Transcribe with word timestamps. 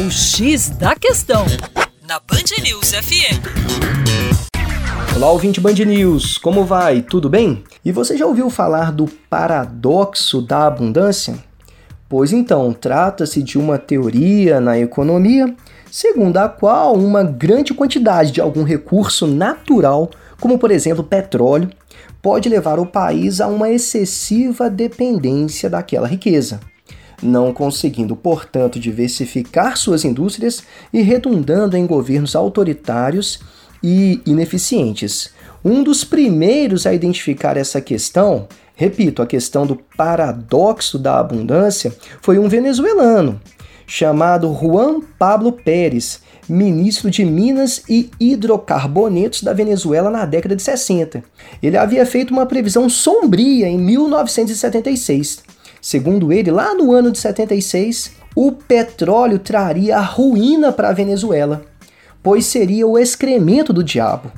O 0.00 0.10
X 0.10 0.70
da 0.70 0.94
Questão, 0.94 1.44
na 2.08 2.18
Band 2.20 2.62
News 2.62 2.92
FM. 2.92 3.36
Olá, 5.14 5.30
ouvinte 5.30 5.60
Band 5.60 5.74
News, 5.74 6.38
como 6.38 6.64
vai? 6.64 7.02
Tudo 7.02 7.28
bem? 7.28 7.62
E 7.84 7.92
você 7.92 8.16
já 8.16 8.24
ouviu 8.24 8.48
falar 8.48 8.92
do 8.92 9.06
paradoxo 9.28 10.40
da 10.40 10.66
abundância? 10.66 11.34
Pois 12.08 12.32
então, 12.32 12.72
trata-se 12.72 13.42
de 13.42 13.58
uma 13.58 13.76
teoria 13.76 14.58
na 14.58 14.78
economia 14.78 15.54
segundo 15.90 16.38
a 16.38 16.48
qual 16.48 16.94
uma 16.94 17.22
grande 17.22 17.74
quantidade 17.74 18.32
de 18.32 18.40
algum 18.40 18.62
recurso 18.62 19.26
natural, 19.26 20.08
como 20.40 20.58
por 20.58 20.70
exemplo 20.70 21.04
petróleo, 21.04 21.68
pode 22.22 22.48
levar 22.48 22.78
o 22.78 22.86
país 22.86 23.38
a 23.38 23.48
uma 23.48 23.68
excessiva 23.68 24.70
dependência 24.70 25.68
daquela 25.68 26.08
riqueza 26.08 26.58
não 27.22 27.52
conseguindo, 27.52 28.16
portanto, 28.16 28.78
diversificar 28.78 29.76
suas 29.76 30.04
indústrias 30.04 30.62
e 30.92 31.02
redundando 31.02 31.76
em 31.76 31.86
governos 31.86 32.34
autoritários 32.34 33.40
e 33.82 34.20
ineficientes. 34.26 35.30
Um 35.64 35.82
dos 35.82 36.04
primeiros 36.04 36.86
a 36.86 36.94
identificar 36.94 37.56
essa 37.56 37.80
questão, 37.80 38.48
repito, 38.74 39.20
a 39.20 39.26
questão 39.26 39.66
do 39.66 39.76
paradoxo 39.96 40.98
da 40.98 41.18
abundância, 41.18 41.94
foi 42.22 42.38
um 42.38 42.48
venezuelano 42.48 43.40
chamado 43.86 44.54
Juan 44.54 45.00
Pablo 45.18 45.52
Pérez, 45.52 46.20
ministro 46.48 47.10
de 47.10 47.24
Minas 47.24 47.82
e 47.88 48.08
Hidrocarbonetos 48.20 49.42
da 49.42 49.52
Venezuela 49.52 50.10
na 50.10 50.24
década 50.24 50.54
de 50.54 50.62
60. 50.62 51.24
Ele 51.60 51.76
havia 51.76 52.06
feito 52.06 52.30
uma 52.32 52.46
previsão 52.46 52.88
sombria 52.88 53.68
em 53.68 53.76
1976 53.76 55.42
Segundo 55.80 56.32
ele, 56.32 56.50
lá 56.50 56.74
no 56.74 56.92
ano 56.92 57.10
de 57.10 57.18
76, 57.18 58.12
o 58.34 58.52
petróleo 58.52 59.38
traria 59.38 59.96
a 59.96 60.02
ruína 60.02 60.72
para 60.72 60.90
a 60.90 60.92
Venezuela, 60.92 61.62
pois 62.22 62.46
seria 62.46 62.86
o 62.86 62.98
excremento 62.98 63.72
do 63.72 63.82
diabo. 63.82 64.30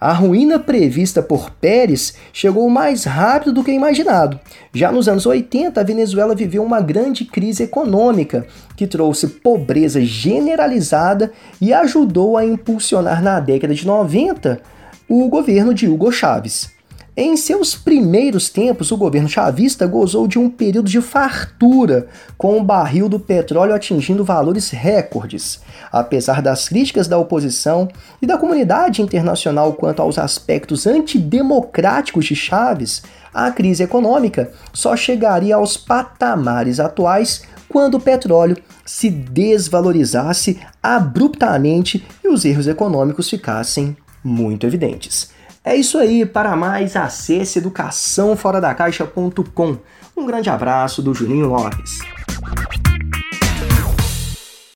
A 0.00 0.14
ruína 0.14 0.58
prevista 0.58 1.22
por 1.22 1.50
Pérez 1.50 2.14
chegou 2.32 2.70
mais 2.70 3.04
rápido 3.04 3.52
do 3.52 3.62
que 3.62 3.70
imaginado. 3.70 4.40
Já 4.72 4.90
nos 4.90 5.06
anos 5.06 5.26
80, 5.26 5.78
a 5.78 5.84
Venezuela 5.84 6.34
viveu 6.34 6.64
uma 6.64 6.80
grande 6.80 7.26
crise 7.26 7.64
econômica 7.64 8.46
que 8.74 8.86
trouxe 8.86 9.28
pobreza 9.28 10.00
generalizada 10.00 11.30
e 11.60 11.74
ajudou 11.74 12.38
a 12.38 12.46
impulsionar 12.46 13.22
na 13.22 13.38
década 13.40 13.74
de 13.74 13.86
90 13.86 14.62
o 15.06 15.28
governo 15.28 15.74
de 15.74 15.86
Hugo 15.86 16.10
Chávez. 16.10 16.79
Em 17.16 17.36
seus 17.36 17.74
primeiros 17.74 18.48
tempos, 18.48 18.92
o 18.92 18.96
governo 18.96 19.28
chavista 19.28 19.84
gozou 19.84 20.28
de 20.28 20.38
um 20.38 20.48
período 20.48 20.88
de 20.88 21.00
fartura, 21.00 22.06
com 22.38 22.56
o 22.56 22.62
barril 22.62 23.08
do 23.08 23.18
petróleo 23.18 23.74
atingindo 23.74 24.24
valores 24.24 24.70
recordes. 24.70 25.60
Apesar 25.90 26.40
das 26.40 26.68
críticas 26.68 27.08
da 27.08 27.18
oposição 27.18 27.88
e 28.22 28.26
da 28.26 28.38
comunidade 28.38 29.02
internacional 29.02 29.72
quanto 29.72 30.00
aos 30.00 30.18
aspectos 30.18 30.86
antidemocráticos 30.86 32.26
de 32.26 32.36
Chaves, 32.36 33.02
a 33.34 33.50
crise 33.50 33.82
econômica 33.82 34.52
só 34.72 34.96
chegaria 34.96 35.56
aos 35.56 35.76
patamares 35.76 36.78
atuais 36.78 37.42
quando 37.68 37.96
o 37.96 38.00
petróleo 38.00 38.56
se 38.84 39.10
desvalorizasse 39.10 40.60
abruptamente 40.80 42.06
e 42.24 42.28
os 42.28 42.44
erros 42.44 42.68
econômicos 42.68 43.28
ficassem 43.28 43.96
muito 44.22 44.64
evidentes. 44.64 45.39
É 45.70 45.76
isso 45.76 45.96
aí, 45.98 46.26
para 46.26 46.56
mais 46.56 46.96
acesse 46.96 47.60
educaçãoforadacaixa.com. 47.60 49.76
Um 50.16 50.26
grande 50.26 50.50
abraço 50.50 51.00
do 51.00 51.14
Juninho 51.14 51.46
Lopes. 51.46 52.00